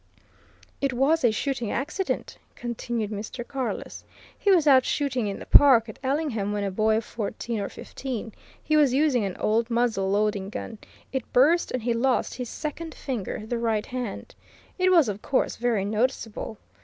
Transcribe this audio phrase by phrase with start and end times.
[0.81, 3.47] "It was a shooting accident," continued Mr.
[3.47, 4.03] Carless.
[4.35, 7.69] "He was out shooting in the park at Ellingham when a boy of fourteen or
[7.69, 8.33] fifteen;
[8.63, 10.79] he was using an old muzzle loading gun;
[11.13, 14.33] it burst, and he lost his second finger the right hand.
[14.79, 16.57] It was, of course, very noticeable.